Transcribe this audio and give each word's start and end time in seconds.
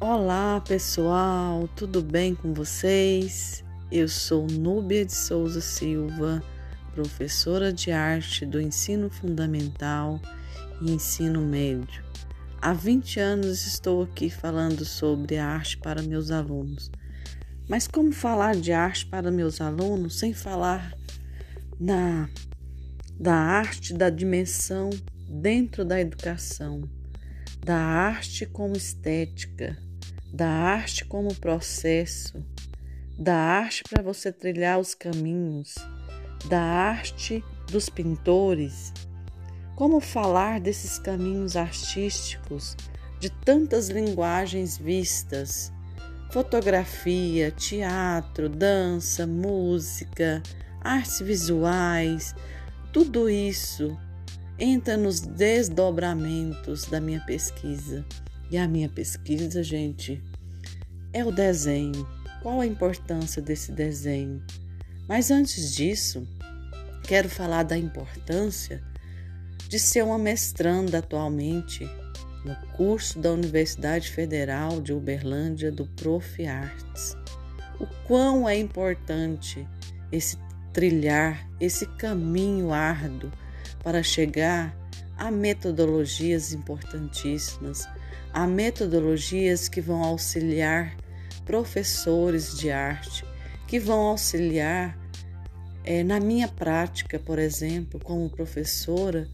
Olá 0.00 0.60
pessoal, 0.60 1.68
tudo 1.74 2.00
bem 2.00 2.32
com 2.32 2.54
vocês? 2.54 3.64
Eu 3.90 4.06
sou 4.06 4.46
Núbia 4.46 5.04
de 5.04 5.12
Souza 5.12 5.60
Silva, 5.60 6.40
professora 6.94 7.72
de 7.72 7.90
arte 7.90 8.46
do 8.46 8.60
ensino 8.60 9.10
fundamental 9.10 10.20
e 10.80 10.92
ensino 10.92 11.40
médio. 11.40 12.04
Há 12.62 12.72
20 12.72 13.18
anos 13.18 13.66
estou 13.66 14.04
aqui 14.04 14.30
falando 14.30 14.84
sobre 14.84 15.36
arte 15.36 15.76
para 15.78 16.00
meus 16.00 16.30
alunos. 16.30 16.92
Mas 17.68 17.88
como 17.88 18.12
falar 18.12 18.54
de 18.54 18.70
arte 18.70 19.04
para 19.04 19.32
meus 19.32 19.60
alunos 19.60 20.16
sem 20.16 20.32
falar 20.32 20.96
na, 21.78 22.30
da 23.18 23.34
arte 23.34 23.92
da 23.92 24.08
dimensão 24.08 24.90
dentro 25.28 25.84
da 25.84 26.00
educação, 26.00 26.88
da 27.64 27.76
arte 27.76 28.46
como 28.46 28.76
estética, 28.76 29.87
da 30.32 30.48
arte 30.48 31.04
como 31.04 31.34
processo, 31.34 32.44
da 33.18 33.34
arte 33.34 33.82
para 33.88 34.02
você 34.02 34.30
trilhar 34.30 34.78
os 34.78 34.94
caminhos, 34.94 35.74
da 36.48 36.60
arte 36.60 37.42
dos 37.70 37.88
pintores. 37.88 38.92
Como 39.74 40.00
falar 40.00 40.60
desses 40.60 40.98
caminhos 40.98 41.56
artísticos, 41.56 42.76
de 43.20 43.30
tantas 43.30 43.88
linguagens 43.88 44.76
vistas? 44.76 45.72
Fotografia, 46.30 47.50
teatro, 47.50 48.48
dança, 48.48 49.26
música, 49.26 50.42
artes 50.82 51.20
visuais, 51.20 52.34
tudo 52.92 53.30
isso 53.30 53.98
entra 54.58 54.96
nos 54.96 55.20
desdobramentos 55.20 56.84
da 56.86 57.00
minha 57.00 57.20
pesquisa. 57.20 58.04
E 58.50 58.56
a 58.56 58.66
minha 58.66 58.88
pesquisa, 58.88 59.62
gente, 59.62 60.22
é 61.12 61.24
o 61.24 61.30
desenho. 61.30 62.06
Qual 62.42 62.60
a 62.60 62.66
importância 62.66 63.42
desse 63.42 63.72
desenho? 63.72 64.42
Mas 65.08 65.30
antes 65.30 65.74
disso, 65.74 66.26
quero 67.04 67.28
falar 67.28 67.62
da 67.62 67.76
importância 67.76 68.82
de 69.68 69.78
ser 69.78 70.02
uma 70.02 70.18
mestranda 70.18 70.98
atualmente 70.98 71.88
no 72.44 72.54
curso 72.72 73.18
da 73.18 73.32
Universidade 73.32 74.10
Federal 74.10 74.80
de 74.80 74.92
Uberlândia 74.92 75.70
do 75.70 75.86
Prof. 75.86 76.46
Arts. 76.46 77.16
O 77.78 77.86
quão 78.06 78.48
é 78.48 78.58
importante 78.58 79.66
esse 80.10 80.38
trilhar, 80.72 81.46
esse 81.60 81.86
caminho 81.96 82.72
árduo 82.72 83.30
para 83.82 84.02
chegar 84.02 84.74
a 85.16 85.30
metodologias 85.30 86.52
importantíssimas, 86.52 87.88
a 88.32 88.46
metodologias 88.46 89.68
que 89.68 89.80
vão 89.80 90.02
auxiliar 90.02 90.96
professores 91.44 92.56
de 92.58 92.70
arte, 92.70 93.24
que 93.66 93.80
vão 93.80 94.00
auxiliar 94.00 94.98
é, 95.84 96.04
na 96.04 96.20
minha 96.20 96.46
prática, 96.46 97.18
por 97.18 97.38
exemplo, 97.38 97.98
como 97.98 98.28
professora, 98.28 99.28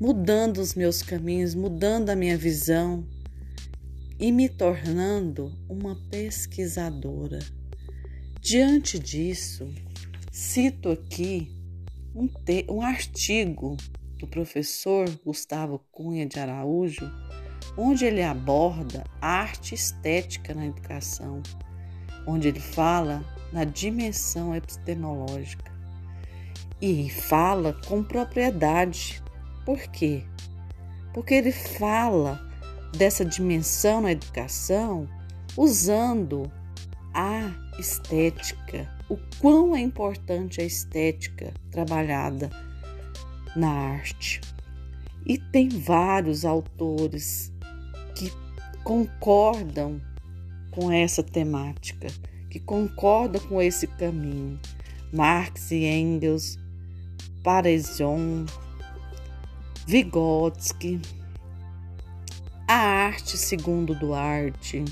mudando 0.00 0.58
os 0.58 0.74
meus 0.74 1.02
caminhos, 1.02 1.54
mudando 1.54 2.10
a 2.10 2.16
minha 2.16 2.36
visão 2.36 3.06
e 4.18 4.32
me 4.32 4.48
tornando 4.48 5.52
uma 5.68 5.94
pesquisadora. 6.10 7.38
Diante 8.40 8.98
disso, 8.98 9.72
cito 10.32 10.90
aqui 10.90 11.52
um, 12.14 12.26
te, 12.26 12.66
um 12.68 12.82
artigo 12.82 13.76
do 14.18 14.26
professor 14.26 15.08
Gustavo 15.24 15.80
Cunha 15.92 16.26
de 16.26 16.38
Araújo, 16.38 17.08
onde 17.80 18.04
ele 18.04 18.24
aborda 18.24 19.04
a 19.22 19.28
arte 19.28 19.72
estética 19.72 20.52
na 20.52 20.66
educação, 20.66 21.40
onde 22.26 22.48
ele 22.48 22.58
fala 22.58 23.24
na 23.52 23.62
dimensão 23.62 24.54
epistemológica 24.54 25.70
e 26.82 27.08
fala 27.08 27.72
com 27.86 28.02
propriedade. 28.02 29.22
Por 29.64 29.78
quê? 29.78 30.24
Porque 31.14 31.34
ele 31.34 31.52
fala 31.52 32.40
dessa 32.96 33.24
dimensão 33.24 34.00
na 34.00 34.10
educação 34.10 35.08
usando 35.56 36.50
a 37.14 37.52
estética, 37.78 38.92
o 39.08 39.16
quão 39.40 39.76
é 39.76 39.80
importante 39.80 40.60
a 40.60 40.64
estética 40.64 41.54
trabalhada 41.70 42.50
na 43.54 43.70
arte. 43.70 44.40
E 45.24 45.38
tem 45.38 45.68
vários 45.68 46.44
autores 46.44 47.52
que 48.18 48.32
concordam 48.82 50.00
com 50.72 50.90
essa 50.90 51.22
temática, 51.22 52.08
que 52.50 52.58
concordam 52.58 53.40
com 53.42 53.62
esse 53.62 53.86
caminho. 53.86 54.58
Marx 55.12 55.70
e 55.70 55.84
Engels, 55.84 56.58
Paresion, 57.42 58.44
Vygotsky, 59.86 61.00
a 62.66 62.74
arte 62.74 63.38
segundo 63.38 63.94
Duarte, 63.94 64.84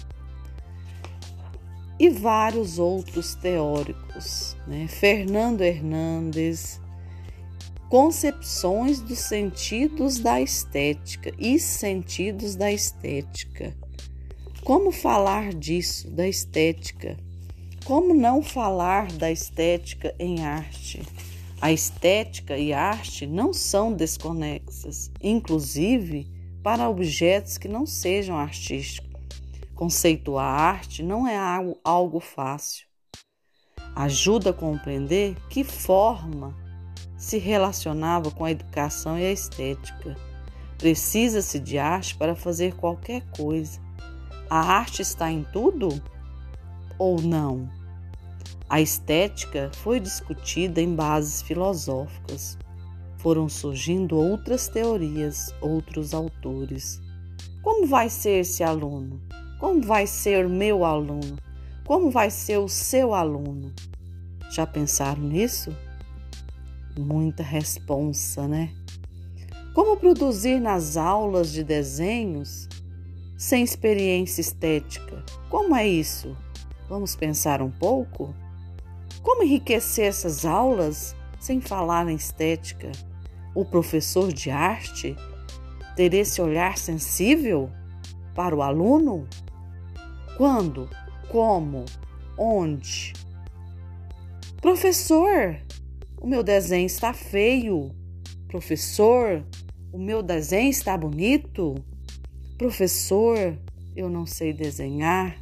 e 1.99 2.09
vários 2.09 2.79
outros 2.79 3.35
teóricos, 3.35 4.57
né? 4.67 4.87
Fernando 4.87 5.63
Hernandes, 5.63 6.81
concepções 7.89 9.01
dos 9.01 9.19
sentidos 9.19 10.19
da 10.19 10.41
estética 10.41 11.33
e 11.39 11.59
sentidos 11.59 12.57
da 12.57 12.73
estética. 12.73 13.77
Como 14.65 14.91
falar 14.91 15.55
disso, 15.55 16.11
da 16.11 16.27
estética? 16.27 17.17
Como 17.85 18.13
não 18.13 18.43
falar 18.43 19.13
da 19.13 19.31
estética 19.31 20.13
em 20.19 20.45
arte? 20.45 21.03
A 21.61 21.73
estética 21.73 22.59
e 22.59 22.73
a 22.73 22.83
arte 22.83 23.27
não 23.27 23.53
são 23.53 23.93
desconexas, 23.93 25.11
inclusive 25.23 26.27
para 26.65 26.91
objetos 26.91 27.57
que 27.57 27.69
não 27.69 27.87
sejam 27.87 28.37
artísticos. 28.37 29.07
Conceituar 29.77 30.45
arte 30.45 31.03
não 31.03 31.29
é 31.29 31.37
algo, 31.37 31.79
algo 31.85 32.19
fácil. 32.19 32.87
Ajuda 33.95 34.51
a 34.51 34.53
compreender 34.53 35.37
que 35.49 35.63
forma 35.63 36.66
se 37.17 37.39
relacionava 37.39 38.31
com 38.31 38.45
a 38.45 38.51
educação 38.51 39.19
e 39.19 39.25
a 39.25 39.33
estética. 39.33 40.17
Precisa-se 40.79 41.59
de 41.59 41.79
arte 41.79 42.17
para 42.17 42.35
fazer 42.35 42.75
qualquer 42.75 43.23
coisa. 43.37 43.81
A 44.51 44.61
arte 44.61 45.03
está 45.03 45.31
em 45.31 45.43
tudo 45.53 45.89
ou 46.99 47.21
não? 47.21 47.69
A 48.69 48.81
estética 48.81 49.71
foi 49.75 50.01
discutida 50.01 50.81
em 50.81 50.95
bases 50.95 51.41
filosóficas. 51.43 52.59
Foram 53.19 53.49
surgindo 53.49 54.17
outras 54.17 54.69
teorias, 54.69 55.55
outros 55.61 56.13
autores. 56.13 57.01
Como 57.63 57.87
vai 57.87 58.09
ser 58.09 58.41
esse 58.41 58.63
aluno? 58.63 59.21
Como 59.59 59.83
vai 59.83 60.07
ser 60.07 60.49
meu 60.49 60.85
aluno? 60.85 61.37
Como 61.85 62.11
vai 62.11 62.31
ser 62.31 62.59
o 62.59 62.69
seu 62.69 63.15
aluno? 63.15 63.73
Já 64.51 64.67
pensaram 64.67 65.23
nisso? 65.23 65.75
Muita 66.99 67.43
responsa, 67.43 68.49
né? 68.49 68.73
Como 69.75 69.99
produzir 69.99 70.59
nas 70.59 70.97
aulas 70.97 71.53
de 71.53 71.63
desenhos 71.63 72.67
sem 73.37 73.63
experiência 73.63 74.41
estética? 74.41 75.23
Como 75.51 75.77
é 75.77 75.87
isso? 75.87 76.35
Vamos 76.89 77.15
pensar 77.15 77.61
um 77.61 77.71
pouco? 77.71 78.35
Como 79.23 79.43
enriquecer 79.43 80.07
essas 80.07 80.47
aulas 80.47 81.15
sem 81.39 81.61
falar 81.61 82.09
em 82.09 82.15
estética? 82.15 82.91
O 83.55 83.65
professor 83.65 84.33
de 84.33 84.51
arte 84.51 85.15
ter 85.95 86.15
esse 86.15 86.41
olhar 86.41 86.79
sensível 86.79 87.71
para 88.35 88.57
o 88.57 88.63
aluno? 88.63 89.29
Quando? 90.37 90.89
Como? 91.29 91.85
Onde? 92.39 93.13
Professor, 94.63 95.59
o 96.27 96.29
meu 96.29 96.43
desenho 96.43 96.87
está 96.87 97.13
feio. 97.13 97.95
Professor, 98.49 99.47
o 99.93 99.97
meu 99.97 100.25
desenho 100.25 100.69
está 100.69 100.99
bonito. 100.99 101.77
Professor, 102.59 103.57
eu 103.95 104.11
não 104.11 104.27
sei 104.27 104.53
desenhar. 104.53 105.41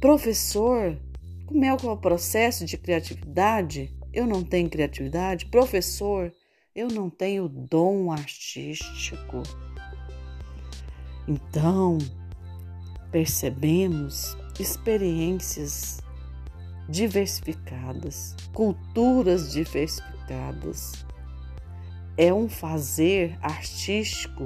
Professor, 0.00 0.96
como 1.44 1.64
é 1.64 1.74
o 1.74 1.96
processo 1.96 2.64
de 2.64 2.78
criatividade? 2.78 3.92
Eu 4.12 4.28
não 4.28 4.44
tenho 4.44 4.70
criatividade. 4.70 5.46
Professor, 5.46 6.32
eu 6.72 6.86
não 6.86 7.10
tenho 7.10 7.48
dom 7.48 8.12
artístico. 8.12 9.42
Então, 11.26 11.98
percebemos 13.10 14.36
experiências 14.60 15.98
diversificadas, 16.88 18.34
culturas 18.52 19.52
diversificadas. 19.52 21.04
É 22.16 22.32
um 22.32 22.48
fazer 22.48 23.38
artístico 23.42 24.44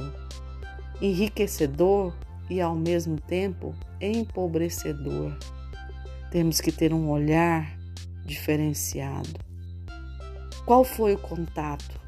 enriquecedor 1.01 2.15
e 2.51 2.61
ao 2.61 2.75
mesmo 2.75 3.19
tempo 3.21 3.75
empobrecedor. 4.01 5.37
Temos 6.31 6.61
que 6.61 6.73
ter 6.73 6.93
um 6.93 7.11
olhar 7.11 7.79
diferenciado. 8.25 9.31
Qual 10.65 10.85
foi 10.85 11.15
o 11.15 11.19
contato 11.19 12.01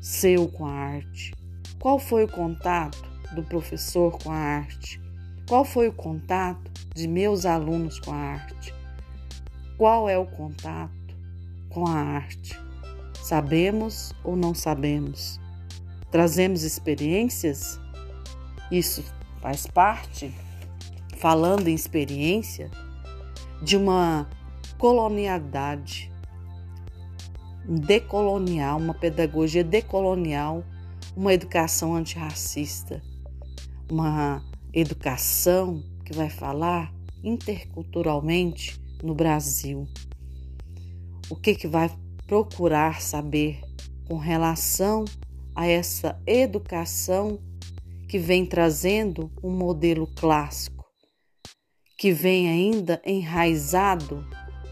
seu 0.00 0.48
com 0.48 0.66
a 0.66 0.72
arte? 0.72 1.34
Qual 1.78 1.98
foi 1.98 2.24
o 2.24 2.28
contato 2.28 3.02
do 3.34 3.42
professor 3.42 4.18
com 4.18 4.30
a 4.30 4.36
arte? 4.36 5.00
Qual 5.48 5.64
foi 5.64 5.88
o 5.88 5.92
contato 5.92 6.70
de 6.94 7.08
meus 7.08 7.44
alunos 7.44 7.98
com 8.00 8.12
a 8.12 8.16
arte? 8.16 8.81
Qual 9.82 10.08
é 10.08 10.16
o 10.16 10.24
contato 10.24 11.12
com 11.68 11.84
a 11.88 11.98
arte? 11.98 12.56
Sabemos 13.20 14.12
ou 14.22 14.36
não 14.36 14.54
sabemos? 14.54 15.40
Trazemos 16.08 16.62
experiências? 16.62 17.80
Isso 18.70 19.02
faz 19.40 19.66
parte, 19.66 20.32
falando 21.18 21.66
em 21.66 21.74
experiência, 21.74 22.70
de 23.60 23.76
uma 23.76 24.30
colonialidade, 24.78 26.12
decolonial, 27.66 28.78
uma 28.78 28.94
pedagogia 28.94 29.64
decolonial, 29.64 30.62
uma 31.16 31.34
educação 31.34 31.96
antirracista, 31.96 33.02
uma 33.90 34.44
educação 34.72 35.82
que 36.04 36.14
vai 36.14 36.30
falar 36.30 36.94
interculturalmente 37.24 38.80
no 39.02 39.14
Brasil. 39.14 39.86
O 41.28 41.36
que 41.36 41.54
que 41.54 41.66
vai 41.66 41.90
procurar 42.26 43.00
saber 43.02 43.60
com 44.08 44.16
relação 44.16 45.04
a 45.54 45.66
essa 45.66 46.20
educação 46.26 47.38
que 48.08 48.18
vem 48.18 48.44
trazendo 48.44 49.30
um 49.42 49.50
modelo 49.50 50.06
clássico, 50.06 50.84
que 51.96 52.12
vem 52.12 52.48
ainda 52.48 53.00
enraizado 53.04 54.26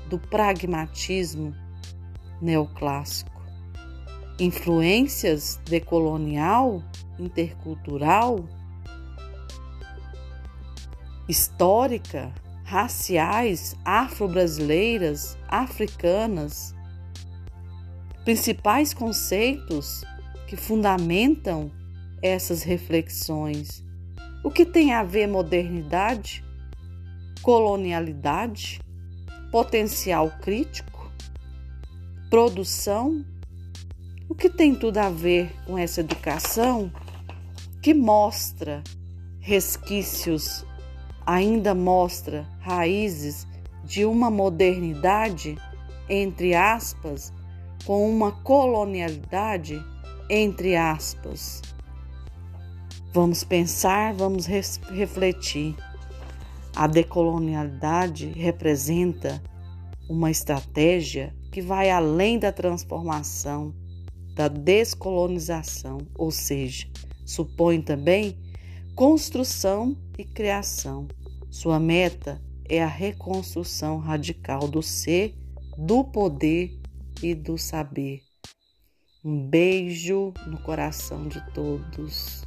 do 0.08 0.18
pragmatismo 0.18 1.54
neoclássico. 2.40 3.30
Influências 4.38 5.60
decolonial, 5.64 6.82
intercultural, 7.18 8.48
histórica, 11.28 12.32
raciais, 12.70 13.75
afro-brasileiras, 13.84 15.37
africanas, 15.49 16.72
principais 18.25 18.94
conceitos 18.94 20.05
que 20.46 20.56
fundamentam 20.56 21.72
essas 22.22 22.62
reflexões. 22.62 23.84
O 24.44 24.52
que 24.52 24.64
tem 24.64 24.93
a 24.93 25.02
ver 25.02 25.26
modernidade, 25.26 26.44
colonialidade, 27.43 28.81
potencial 29.50 30.31
crítico, 30.40 31.11
produção? 32.31 33.25
O 34.28 34.34
que 34.34 34.49
tem 34.49 34.76
tudo 34.76 34.99
a 34.99 35.11
ver 35.11 35.52
com 35.66 35.76
essa 35.76 36.02
educação 36.02 36.93
que 37.82 37.93
mostra 37.93 38.81
resquícios, 39.40 40.64
ainda 41.30 41.76
mostra 41.76 42.44
raízes 42.58 43.46
de 43.84 44.04
uma 44.04 44.28
modernidade, 44.28 45.56
entre 46.08 46.56
aspas, 46.56 47.32
com 47.84 48.10
uma 48.10 48.32
colonialidade, 48.32 49.80
entre 50.28 50.74
aspas. 50.74 51.62
Vamos 53.12 53.44
pensar, 53.44 54.12
vamos 54.12 54.46
refletir. 54.46 55.76
A 56.74 56.88
decolonialidade 56.88 58.26
representa 58.30 59.40
uma 60.08 60.32
estratégia 60.32 61.32
que 61.52 61.62
vai 61.62 61.92
além 61.92 62.40
da 62.40 62.50
transformação, 62.50 63.72
da 64.34 64.48
descolonização, 64.48 65.98
ou 66.16 66.32
seja, 66.32 66.88
supõe 67.24 67.80
também 67.80 68.36
construção 68.96 69.96
e 70.18 70.24
criação. 70.24 71.06
Sua 71.50 71.81
meta 71.81 72.41
é 72.64 72.81
a 72.81 72.87
reconstrução 72.87 73.99
radical 73.99 74.69
do 74.69 74.81
ser, 74.82 75.35
do 75.76 76.05
poder 76.05 76.79
e 77.20 77.35
do 77.35 77.58
saber. 77.58 78.23
Um 79.25 79.49
beijo 79.49 80.32
no 80.47 80.62
coração 80.62 81.26
de 81.26 81.41
todos. 81.52 82.43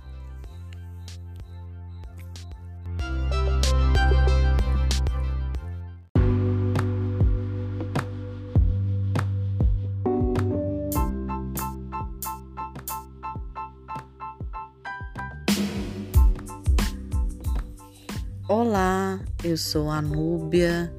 Eu 19.54 19.58
sou 19.58 19.88
a 19.92 20.02
Núbia, 20.02 20.92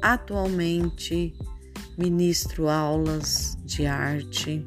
atualmente 0.00 1.34
ministro 1.98 2.68
aulas 2.68 3.58
de 3.64 3.86
arte 3.86 4.64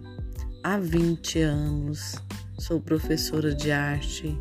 há 0.61 0.77
20 0.77 1.39
anos. 1.39 2.15
Sou 2.59 2.81
professora 2.81 3.55
de 3.55 3.71
arte 3.71 4.37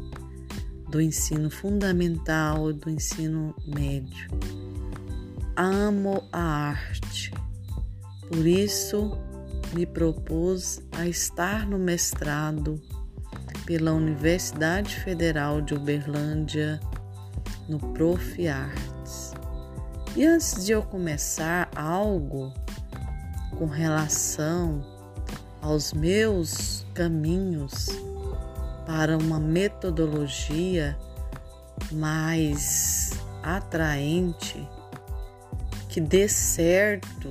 do 0.88 1.00
ensino 1.00 1.48
fundamental 1.48 2.68
e 2.68 2.72
do 2.72 2.90
ensino 2.90 3.54
médio. 3.64 4.28
Amo 5.54 6.24
a 6.32 6.42
arte, 6.42 7.32
por 8.26 8.44
isso 8.44 9.16
me 9.72 9.86
propus 9.86 10.82
a 10.90 11.06
estar 11.06 11.64
no 11.64 11.78
mestrado 11.78 12.82
pela 13.64 13.92
Universidade 13.92 14.96
Federal 14.96 15.60
de 15.60 15.74
Uberlândia 15.74 16.80
no 17.70 17.78
Prof. 17.78 18.48
Arts. 18.48 19.32
E 20.16 20.26
antes 20.26 20.66
de 20.66 20.72
eu 20.72 20.82
começar 20.82 21.70
algo 21.76 22.52
com 23.56 23.66
relação 23.66 24.84
aos 25.62 25.92
meus 25.92 26.84
caminhos 26.92 27.86
para 28.84 29.16
uma 29.16 29.38
metodologia 29.38 30.98
mais 31.92 33.12
atraente, 33.40 34.68
que 35.88 36.00
dê 36.00 36.28
certo 36.28 37.30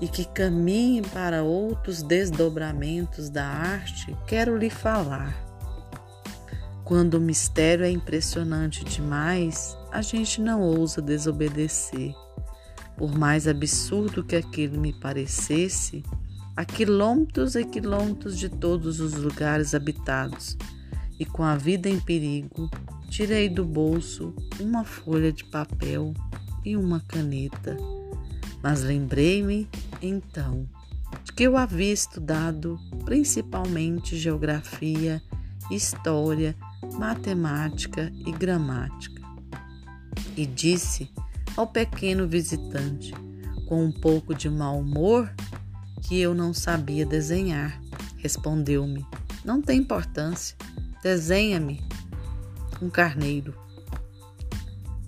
e 0.00 0.06
que 0.06 0.24
caminhe 0.24 1.02
para 1.02 1.42
outros 1.42 2.00
desdobramentos 2.00 3.28
da 3.28 3.44
arte, 3.44 4.16
quero 4.26 4.56
lhe 4.56 4.70
falar 4.70 5.49
quando 6.90 7.14
o 7.14 7.20
mistério 7.20 7.84
é 7.84 7.90
impressionante 7.92 8.84
demais, 8.84 9.78
a 9.92 10.02
gente 10.02 10.40
não 10.40 10.60
ousa 10.60 11.00
desobedecer. 11.00 12.12
Por 12.96 13.16
mais 13.16 13.46
absurdo 13.46 14.24
que 14.24 14.34
aquilo 14.34 14.80
me 14.80 14.92
parecesse, 14.92 16.02
a 16.56 16.64
quilômetros 16.64 17.54
e 17.54 17.64
quilômetros 17.64 18.36
de 18.36 18.48
todos 18.48 18.98
os 18.98 19.14
lugares 19.14 19.72
habitados, 19.72 20.58
e 21.16 21.24
com 21.24 21.44
a 21.44 21.54
vida 21.54 21.88
em 21.88 22.00
perigo, 22.00 22.68
tirei 23.08 23.48
do 23.48 23.64
bolso 23.64 24.34
uma 24.58 24.82
folha 24.82 25.32
de 25.32 25.44
papel 25.44 26.12
e 26.64 26.76
uma 26.76 26.98
caneta. 26.98 27.76
Mas 28.60 28.82
lembrei-me, 28.82 29.68
então, 30.02 30.68
de 31.22 31.32
que 31.32 31.44
eu 31.44 31.56
havia 31.56 31.92
estudado 31.92 32.80
principalmente 33.04 34.18
geografia, 34.18 35.22
história 35.70 36.56
matemática 36.98 38.12
e 38.26 38.32
gramática. 38.32 39.22
E 40.36 40.46
disse 40.46 41.10
ao 41.56 41.66
pequeno 41.66 42.26
visitante, 42.26 43.12
com 43.66 43.84
um 43.84 43.92
pouco 43.92 44.34
de 44.34 44.48
mau 44.48 44.80
humor, 44.80 45.32
que 46.02 46.18
eu 46.18 46.34
não 46.34 46.52
sabia 46.52 47.04
desenhar. 47.04 47.80
Respondeu-me: 48.16 49.06
Não 49.44 49.60
tem 49.60 49.80
importância, 49.80 50.56
desenha-me 51.02 51.82
um 52.80 52.88
carneiro. 52.88 53.54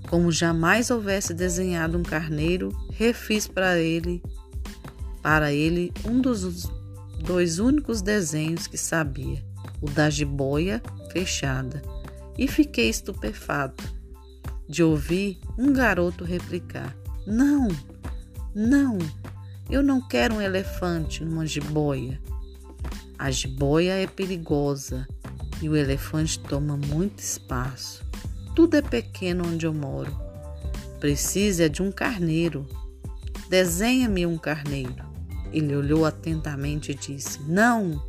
Como 0.09 0.31
jamais 0.31 0.91
houvesse 0.91 1.33
desenhado 1.33 1.97
um 1.97 2.03
carneiro, 2.03 2.71
refiz 2.93 3.47
para 3.47 3.79
ele, 3.79 4.23
para 5.23 5.53
ele 5.53 5.93
um 6.05 6.21
dos 6.21 6.71
dois 7.25 7.59
únicos 7.59 8.03
desenhos 8.03 8.67
que 8.67 8.77
sabia 8.77 9.52
o 9.83 9.91
da 9.91 10.09
jiboia 10.09 10.81
fechada, 11.13 11.83
e 12.39 12.49
fiquei 12.49 12.89
estupefato 12.89 13.85
de 14.69 14.83
ouvir 14.83 15.39
um 15.59 15.73
garoto 15.73 16.25
replicar: 16.25 16.97
Não, 17.27 17.69
não, 18.55 18.97
eu 19.69 19.83
não 19.83 20.01
quero 20.01 20.37
um 20.37 20.41
elefante 20.41 21.25
numa 21.25 21.47
jiboia. 21.47 22.21
A 23.19 23.31
jiboia 23.31 23.93
é 23.93 24.07
perigosa 24.07 25.07
e 25.61 25.69
o 25.69 25.77
elefante 25.77 26.39
toma 26.39 26.77
muito 26.77 27.21
espaço. 27.21 28.05
Tudo 28.55 28.77
é 28.77 28.83
pequeno 28.83 29.47
onde 29.47 29.67
eu 29.67 29.73
moro. 29.73 30.13
Precisa 30.99 31.69
de 31.71 31.83
um 31.83 31.91
carneiro. 31.91 32.67
Desenha-me 33.49 34.27
um 34.27 34.37
carneiro. 34.37 35.05
Ele 35.53 35.77
olhou 35.77 36.05
atentamente 36.05 36.93
e 36.93 36.95
disse: 36.95 37.41
Não, 37.43 38.03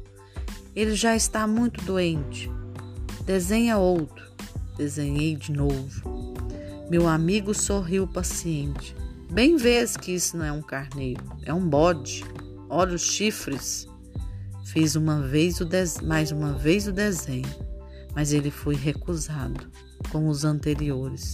ele 0.76 0.96
já 0.96 1.16
está 1.16 1.46
muito 1.48 1.84
doente. 1.84 2.52
Desenha 3.26 3.78
outro. 3.78 4.24
Desenhei 4.78 5.36
de 5.36 5.52
novo. 5.52 6.34
Meu 6.90 7.08
amigo 7.08 7.54
sorriu 7.54 8.08
paciente. 8.08 8.96
Bem 9.32 9.56
vês 9.56 9.98
que 9.98 10.12
isso 10.12 10.38
não 10.38 10.46
é 10.46 10.52
um 10.52 10.62
carneiro, 10.62 11.24
é 11.44 11.54
um 11.54 11.68
bode. 11.68 12.24
Olha 12.70 12.94
os 12.94 13.02
chifres. 13.02 13.88
Fiz 14.66 14.96
uma 14.96 15.22
vez 15.22 15.60
o 15.60 15.68
mais 16.04 16.32
uma 16.32 16.54
vez 16.54 16.88
o 16.88 16.92
desenho, 16.92 17.50
mas 18.16 18.34
ele 18.34 18.50
foi 18.50 18.76
recusado, 18.76 19.70
como 20.12 20.30
os 20.30 20.44
anteriores. 20.46 21.34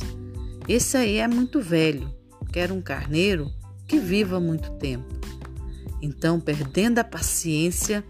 Esse 0.67 0.97
aí 0.97 1.17
é 1.17 1.27
muito 1.27 1.61
velho, 1.61 2.13
quero 2.51 2.73
um 2.73 2.81
carneiro 2.81 3.51
que 3.87 3.99
viva 3.99 4.39
muito 4.39 4.71
tempo. 4.73 5.07
Então, 6.01 6.39
perdendo 6.39 6.99
a 6.99 7.03
paciência 7.03 8.03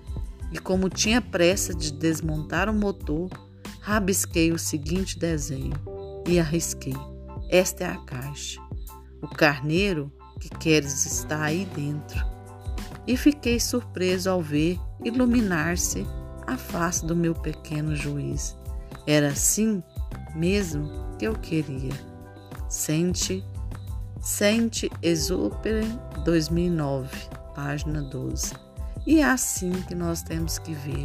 e 0.52 0.58
como 0.58 0.90
tinha 0.90 1.22
pressa 1.22 1.74
de 1.74 1.92
desmontar 1.92 2.70
o 2.70 2.74
motor, 2.74 3.30
rabisquei 3.82 4.52
o 4.52 4.60
seguinte 4.60 5.18
desenho 5.18 5.74
e 6.28 6.40
arrisquei. 6.40 6.96
Esta 7.50 7.84
é 7.84 7.88
a 7.88 7.98
caixa. 7.98 8.62
O 9.22 9.28
carneiro 9.28 10.12
que 10.40 10.50
queres 10.50 11.06
está 11.06 11.44
aí 11.44 11.66
dentro. 11.76 12.24
E 13.06 13.18
fiquei 13.18 13.60
surpreso 13.60 14.30
ao 14.30 14.42
ver 14.42 14.80
iluminar-se 15.04 16.06
a 16.46 16.58
face 16.58 17.06
do 17.06 17.16
meu 17.16 17.34
pequeno 17.34 17.96
juiz. 17.96 18.56
Era 19.08 19.30
assim 19.30 19.84
mesmo 20.36 21.16
que 21.18 21.26
eu 21.26 21.34
queria. 21.34 21.94
Sente, 22.68 23.44
Sente 24.22 24.92
Exupere 25.02 25.88
2009, 26.24 27.10
página 27.56 28.02
12. 28.04 28.69
E 29.10 29.22
é 29.22 29.24
assim 29.24 29.72
que 29.72 29.96
nós 29.96 30.22
temos 30.22 30.60
que 30.60 30.72
ver. 30.72 31.04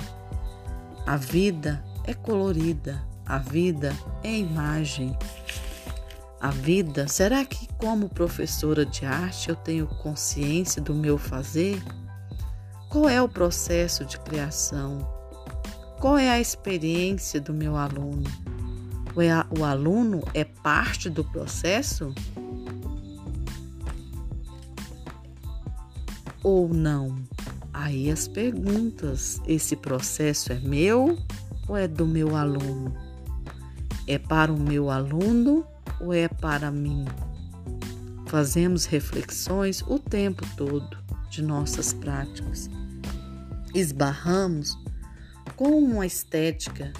A 1.07 1.17
vida 1.17 1.83
é 2.05 2.13
colorida, 2.13 3.03
a 3.25 3.39
vida 3.39 3.97
é 4.23 4.31
imagem. 4.31 5.17
A 6.39 6.51
vida, 6.51 7.09
será 7.09 7.47
que 7.47 7.67
como 7.79 8.11
professora 8.11 8.85
de 8.85 9.07
arte 9.07 9.49
eu 9.49 9.57
tenho 9.57 9.87
consciência 9.87 10.83
do 10.83 10.95
meu 10.95 11.17
fazer? 11.17 11.83
Qual 12.91 13.09
é 13.09 13.23
o 13.23 13.29
processo 13.29 14.05
de 14.05 14.19
criação? 14.19 14.99
Qual 15.99 16.19
é 16.19 16.29
a 16.29 16.39
experiência 16.39 17.41
do 17.41 17.55
meu 17.55 17.75
aluno? 17.75 18.31
O 19.59 19.65
aluno 19.65 20.21
é 20.35 20.45
parte 20.45 21.09
do 21.09 21.25
processo? 21.25 22.15
Ou 26.43 26.69
não? 26.69 27.17
Aí 27.75 28.09
as 28.09 28.29
perguntas: 28.29 29.43
esse 29.47 29.75
processo 29.75 30.53
é 30.53 30.61
meu 30.61 31.19
ou 31.69 31.77
é 31.77 31.89
do 31.89 32.07
meu 32.07 32.37
aluno? 32.37 32.95
É 34.07 34.17
para 34.17 34.53
o 34.53 34.59
meu 34.59 34.91
aluno 34.91 35.67
ou 36.01 36.15
é 36.15 36.29
para 36.29 36.71
mim? 36.71 37.05
Fazemos 38.27 38.85
reflexões 38.85 39.83
o 39.83 39.99
tempo 39.99 40.47
todo 40.57 40.97
de 41.29 41.43
nossas 41.43 41.93
práticas. 41.93 42.71
Esbarramos 43.75 44.79
com 45.57 45.77
uma 45.79 46.07
estética 46.07 46.93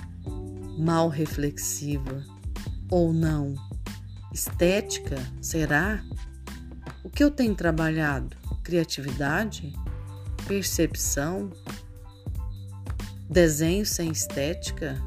mal 0.77 1.09
reflexiva 1.09 2.25
ou 2.91 3.13
não. 3.13 3.55
Estética, 4.33 5.17
será? 5.41 6.03
O 7.05 7.09
que 7.09 7.23
eu 7.23 7.31
tenho 7.31 7.55
trabalhado? 7.55 8.37
Criatividade? 8.65 9.73
Percepção? 10.47 11.51
Desenho 13.31 13.87
sem 13.87 14.11
estética? 14.11 15.03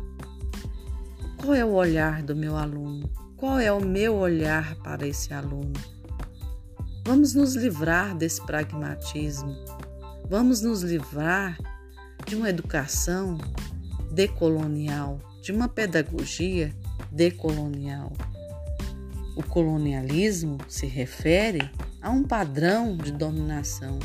Qual 1.38 1.54
é 1.54 1.64
o 1.64 1.74
olhar 1.74 2.24
do 2.24 2.36
meu 2.36 2.58
aluno? 2.58 3.08
Qual 3.36 3.60
é 3.60 3.72
o 3.72 3.80
meu 3.80 4.16
olhar 4.16 4.76
para 4.78 5.06
esse 5.08 5.32
aluno? 5.32 5.74
Vamos 7.06 7.36
nos 7.36 7.56
livrar 7.56 8.18
desse 8.18 8.44
pragmatismo. 8.48 9.56
Vamos 10.28 10.62
nos 10.62 10.82
livrar 10.82 11.56
de 12.26 12.36
uma 12.36 12.50
educação 12.50 13.38
decolonial, 14.12 15.20
de 15.44 15.52
uma 15.52 15.70
pedagogia 15.70 16.76
decolonial. 17.12 18.12
O 19.36 19.44
colonialismo 19.44 20.58
se 20.68 20.88
refere 20.88 21.70
a 22.02 22.10
um 22.10 22.24
padrão 22.24 22.98
de 22.98 23.12
dominação. 23.12 24.00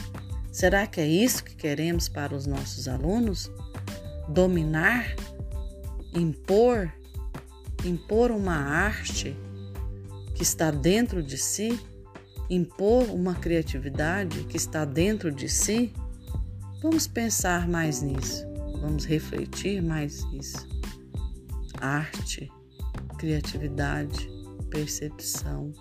Será 0.53 0.87
que 0.87 1.01
é 1.01 1.07
isso 1.07 1.43
que 1.43 1.57
queremos 1.57 2.09
para 2.09 2.35
os 2.35 2.47
nossos 2.47 2.87
alunos? 2.87 3.51
Dominar? 4.29 5.17
Impor? 6.15 6.93
impor 7.85 8.31
uma 8.31 8.55
arte 8.55 9.37
que 10.35 10.43
está 10.43 10.71
dentro 10.71 11.23
de 11.23 11.37
si, 11.37 11.79
impor 12.49 13.11
uma 13.11 13.35
criatividade 13.35 14.45
que 14.45 14.57
está 14.57 14.85
dentro 14.85 15.31
de 15.33 15.49
si, 15.49 15.93
vamos 16.81 17.07
pensar 17.07 17.69
mais 17.69 18.03
nisso, 18.03 18.47
vamos 18.81 19.05
refletir 19.05 19.83
mais 19.83 20.25
nisso. 20.31 20.67
Arte, 21.81 22.51
criatividade, 23.19 24.29
percepção, 24.71 25.73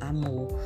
amor. 0.00 0.58